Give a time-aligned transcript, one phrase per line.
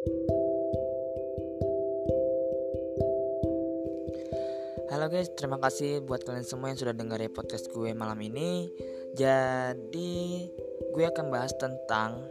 [0.00, 0.16] Halo
[5.12, 8.72] guys, terima kasih buat kalian semua yang sudah dengerin podcast gue malam ini.
[9.12, 10.48] Jadi,
[10.96, 12.24] gue akan bahas tentang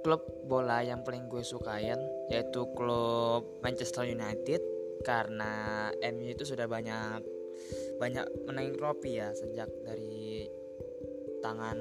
[0.00, 2.00] klub bola yang paling gue sukain
[2.32, 4.64] yaitu klub Manchester United
[5.04, 7.20] karena MU itu sudah banyak
[8.00, 10.48] banyak menangin trofi ya sejak dari
[11.44, 11.76] tangan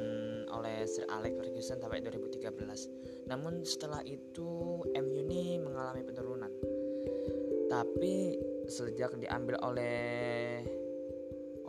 [0.51, 3.29] oleh Sir Alex Ferguson sampai 2013.
[3.29, 6.51] Namun setelah itu MU ini mengalami penurunan.
[7.69, 8.37] Tapi
[8.69, 10.61] sejak diambil oleh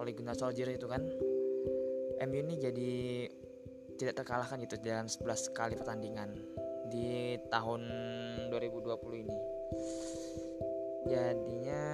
[0.00, 1.04] oleh Gunnar Solskjaer itu kan
[2.24, 2.92] MU ini jadi
[4.00, 6.32] tidak terkalahkan gitu dalam 11 kali pertandingan
[6.88, 7.84] di tahun
[8.48, 9.38] 2020 ini
[11.04, 11.84] jadinya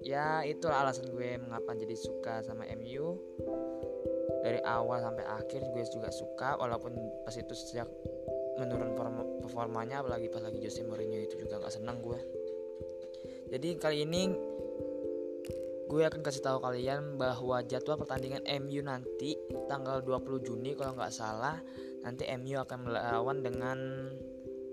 [0.00, 3.20] ya itulah alasan gue mengapa jadi suka sama MU
[4.46, 6.94] dari awal sampai akhir gue juga suka walaupun
[7.26, 7.90] pas itu sejak
[8.62, 8.94] menurun
[9.42, 12.14] performanya apalagi pas lagi Jose Mourinho itu juga gak senang gue.
[13.50, 14.30] Jadi kali ini
[15.90, 19.34] gue akan kasih tahu kalian bahwa jadwal pertandingan MU nanti
[19.66, 21.58] tanggal 20 Juni kalau nggak salah
[22.02, 23.78] nanti MU akan melawan dengan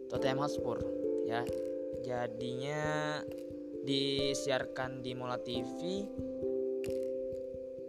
[0.10, 0.78] Tottenham Hotspur
[1.26, 1.42] ya.
[2.06, 3.22] Jadinya
[3.82, 6.06] disiarkan di Mola TV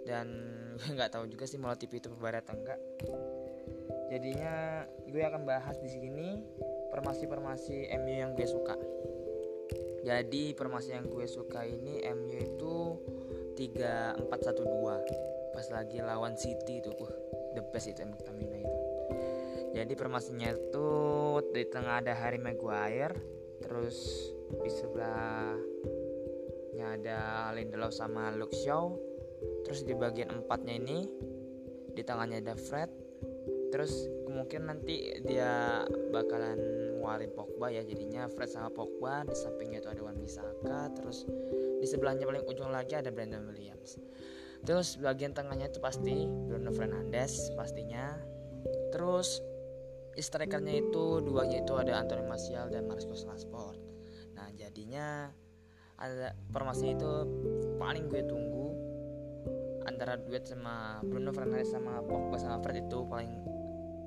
[0.04, 2.80] dan gue nggak tahu juga sih Mola TV itu berbayar atau enggak.
[4.10, 6.42] Jadinya gue akan bahas di sini
[6.90, 8.74] formasi-formasi MU yang gue suka.
[10.04, 13.00] Jadi formasi yang gue suka ini MU itu
[13.56, 17.12] 3412 pas lagi lawan City itu uh
[17.54, 18.70] the best itu MU itu.
[19.74, 20.88] Jadi formasinya itu
[21.50, 23.14] di tengah ada Harry Maguire
[23.58, 24.30] terus
[24.62, 25.58] di sebelahnya
[26.94, 29.13] ada Lindelof sama Luke Shaw
[29.64, 31.08] terus di bagian empatnya ini
[31.94, 32.90] di tangannya ada Fred.
[33.70, 35.82] Terus kemungkinan nanti dia
[36.14, 36.58] bakalan
[36.98, 38.30] ngeluarin Pogba ya jadinya.
[38.30, 41.26] Fred sama Pogba di sampingnya itu ada Wan Bisaka terus
[41.82, 43.98] di sebelahnya paling ujung lagi ada Brandon Williams.
[44.64, 48.16] Terus bagian tengahnya itu pasti Bruno Fernandes pastinya.
[48.94, 49.42] Terus
[50.16, 53.78] strikernya itu duanya itu ada Anthony Martial dan Marcus Rashford.
[54.38, 55.28] Nah jadinya
[56.00, 57.12] ada formasi itu
[57.76, 58.63] paling gue tunggu
[59.84, 63.32] antara duet sama Bruno Fernandes sama Pogba sama Fred itu paling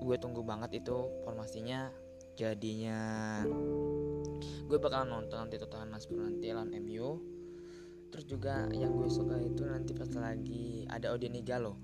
[0.02, 1.90] gue tunggu banget itu formasinya.
[2.38, 3.42] Jadinya
[4.68, 7.18] gue bakal nonton nanti Tottenham Hotspur nanti lawan MU
[8.12, 11.76] terus juga yang gue suka itu nanti pas lagi ada Odin Igalo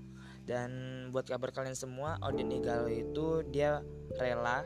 [0.44, 0.70] dan
[1.12, 3.80] buat kabar kalian semua Odin Igalo itu dia
[4.20, 4.64] rela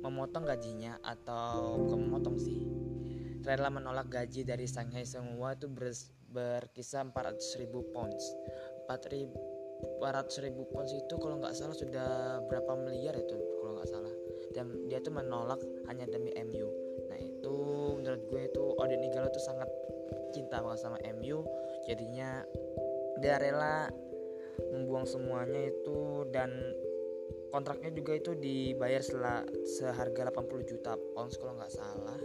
[0.00, 2.66] memotong gajinya atau memotong sih
[3.42, 5.90] rela menolak gaji dari Shanghai semua itu ber,
[6.30, 8.24] berkisar 400 ribu pounds.
[8.86, 14.14] 400 ribu pounds itu kalau nggak salah sudah berapa miliar itu kalau nggak salah.
[14.50, 17.56] Dan dia tuh menolak hanya demi MU nah itu
[17.98, 19.66] menurut gue itu Odin Igalo tuh sangat
[20.30, 21.42] cinta banget sama MU
[21.90, 22.46] jadinya
[23.18, 23.90] dia rela
[24.70, 26.54] membuang semuanya itu dan
[27.50, 32.20] kontraknya juga itu dibayar setelah seharga 80 juta pounds kalau nggak salah.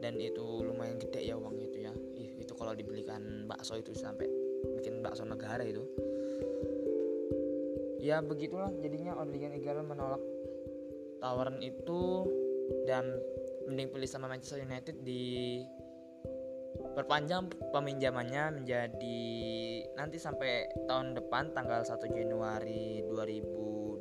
[0.00, 1.79] Dan itu lumayan gede ya uangnya itu ya.
[1.79, 1.79] itu
[2.60, 4.28] kalau dibelikan bakso itu sampai
[4.76, 5.80] bikin bakso negara itu.
[8.00, 10.20] Ya begitulah jadinya Odin Igalo menolak
[11.24, 12.28] tawaran itu
[12.84, 13.16] dan
[13.68, 15.60] mending pilih sama Manchester United di
[16.96, 19.20] perpanjang peminjamannya menjadi
[20.00, 24.00] nanti sampai tahun depan tanggal 1 Januari 2021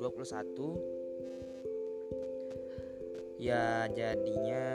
[3.40, 4.68] ya jadinya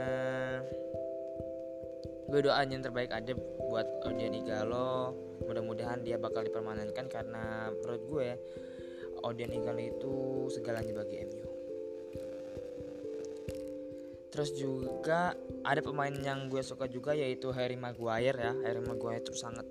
[2.31, 5.13] gue doain yang terbaik aja buat Odion Igalo
[5.45, 8.29] mudah-mudahan dia bakal dipermanenkan karena menurut gue
[9.25, 10.15] Odion Igalo itu
[10.53, 11.55] segalanya bagi MU
[14.35, 15.31] Terus juga
[15.63, 18.53] ada pemain yang gue suka juga yaitu Harry Maguire ya.
[18.67, 19.63] Harry Maguire itu sangat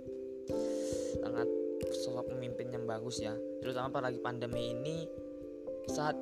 [1.19, 1.51] sangat
[1.91, 3.35] sosok pemimpin yang bagus ya.
[3.59, 5.03] Terutama lagi pandemi ini
[5.91, 6.15] saat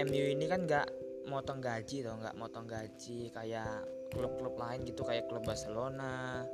[0.00, 0.88] MU ini kan nggak
[1.28, 6.44] motong gaji tuh, nggak motong gaji kayak klub-klub lain gitu kayak klub Barcelona.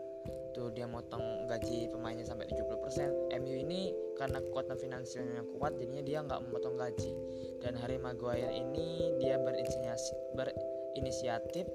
[0.56, 6.18] Tuh dia motong gaji pemainnya sampai 70% MU ini karena kekuatan finansialnya kuat jadinya dia
[6.24, 7.12] nggak memotong gaji.
[7.62, 10.50] Dan Harry Maguire ini dia berinisiasi ber,
[10.98, 11.68] inisiatif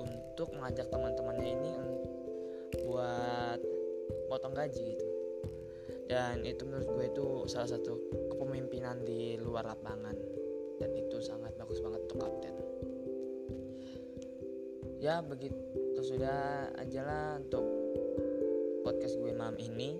[0.00, 1.72] untuk mengajak teman-temannya ini
[2.84, 3.60] buat
[4.28, 5.08] potong gaji gitu.
[6.08, 7.96] Dan itu menurut gue itu salah satu
[8.32, 10.16] kepemimpinan di luar lapangan.
[10.78, 12.67] Dan itu sangat bagus banget untuk kapten
[14.98, 15.58] ya begitu
[16.02, 17.62] sudah aja lah untuk
[18.86, 19.98] podcast gue malam ini.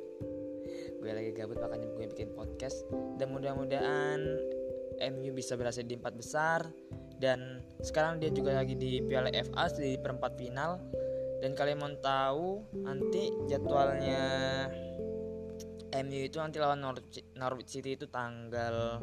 [0.98, 2.86] Gue lagi gabut makanya gue bikin podcast.
[3.18, 4.20] Dan mudah-mudahan
[5.14, 6.66] MU bisa berhasil di empat besar.
[7.18, 10.82] Dan sekarang dia juga lagi di Piala FA di perempat final.
[11.38, 14.22] Dan kalian mau tahu nanti jadwalnya
[15.94, 18.98] MU itu nanti lawan Norwich, Norwich City itu tanggal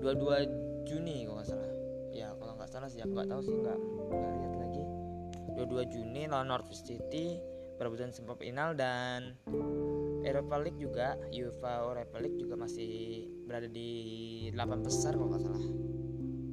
[0.00, 1.72] 22 Juni kalau nggak salah.
[2.12, 3.78] Ya nggak salah sih aku nggak tahu sih nggak
[4.14, 4.84] nggak lihat lagi.
[5.58, 7.42] 22 Juni lawan Norwich City
[7.74, 9.34] perebutan sempat final dan
[10.22, 13.90] Europa League juga UEFA Europa League juga masih berada di
[14.54, 15.64] 8 besar kalau nggak salah.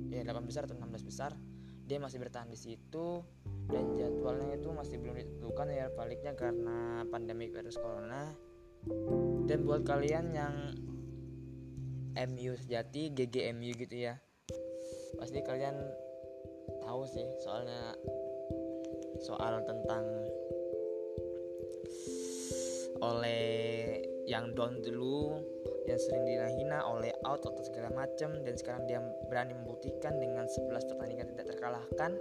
[0.10, 1.38] Ya 8 besar atau 16 besar.
[1.86, 3.22] Dia masih bertahan di situ
[3.70, 8.34] dan jadwalnya itu masih belum ditentukan ya baliknya karena pandemi virus corona.
[9.46, 10.74] Dan buat kalian yang
[12.18, 14.18] MU sejati GGMU gitu ya
[15.18, 15.78] pasti kalian
[16.86, 17.98] tahu sih soalnya
[19.24, 20.06] soal tentang
[23.00, 25.42] oleh yang down dulu
[25.90, 30.86] yang sering dihina oleh out atau segala macam dan sekarang dia berani membuktikan dengan 11
[30.86, 32.14] pertandingan tidak terkalahkan.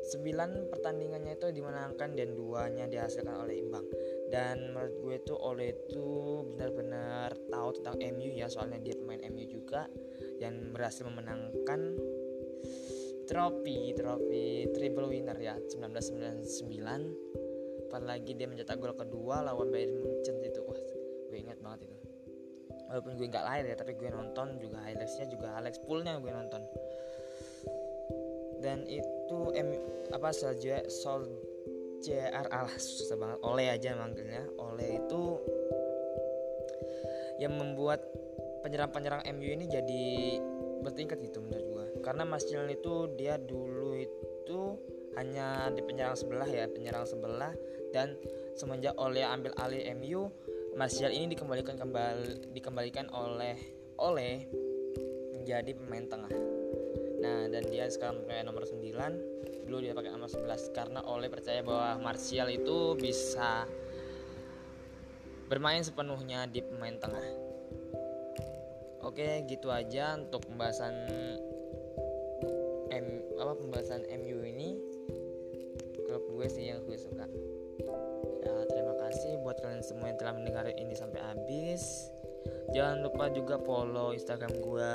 [0.00, 3.86] 9 pertandingannya itu dimenangkan dan duanya dihasilkan oleh imbang.
[4.32, 6.08] Dan menurut gue itu oleh itu
[6.50, 9.86] benar-benar tahu tentang MU ya soalnya dia pemain MU juga
[10.40, 12.00] yang berhasil memenangkan
[13.28, 17.30] trofi trofi triple winner ya 1999
[17.90, 20.62] apalagi dia mencetak gol kedua lawan Bayern Munchen itu.
[20.62, 20.78] Wah
[21.26, 21.96] gue ingat banget itu.
[22.90, 26.62] Walaupun gue nggak lahir ya tapi gue nonton juga highlightsnya juga Alex Poolnya gue nonton.
[28.62, 29.74] Dan itu M
[30.14, 31.26] apa saja Sol
[32.02, 33.38] JR alah susah banget.
[33.42, 34.46] Oleh aja manggilnya.
[34.58, 35.22] Oleh itu
[37.42, 38.06] yang membuat
[38.60, 40.04] penyerang-penyerang MU ini jadi
[40.80, 41.86] bertingkat gitu menurut gua.
[42.00, 44.60] Karena Martial itu dia dulu itu
[45.18, 47.52] hanya di penyerang sebelah ya penyerang sebelah.
[47.90, 48.14] Dan
[48.54, 50.30] semenjak oleh ambil alih MU
[50.78, 53.58] Martial ini dikembalikan kembali dikembalikan oleh
[53.98, 54.46] oleh
[55.34, 56.32] menjadi pemain tengah.
[57.20, 61.60] Nah, dan dia sekarang pakai nomor 9, dulu dia pakai nomor 11 karena oleh percaya
[61.60, 63.68] bahwa Martial itu bisa
[65.50, 67.49] bermain sepenuhnya di pemain tengah.
[69.00, 70.94] Oke, gitu aja untuk pembahasan
[72.90, 73.06] M
[73.40, 74.76] apa pembahasan MU ini.
[76.04, 77.24] Klub gue sih yang gue suka.
[78.44, 82.10] Ya, terima kasih buat kalian semua yang telah mendengar ini sampai habis.
[82.76, 84.92] Jangan lupa juga follow Instagram gue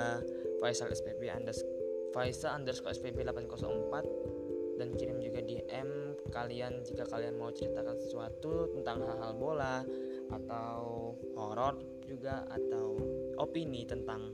[0.64, 1.76] Faisal SPP underscore
[2.16, 9.04] Faisa underscore SPB 804 dan kirim juga DM kalian jika kalian mau ceritakan sesuatu tentang
[9.04, 9.84] hal-hal bola
[10.32, 11.76] atau horor
[12.08, 12.96] juga atau
[13.38, 14.32] opini tentang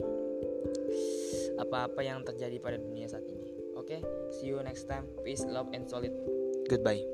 [1.60, 3.54] apa-apa yang terjadi pada dunia saat ini.
[3.76, 4.00] Oke, okay?
[4.30, 5.08] see you next time.
[5.24, 6.14] Peace, love, and solid.
[6.68, 7.11] Goodbye.